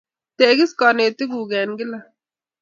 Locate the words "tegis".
0.37-0.71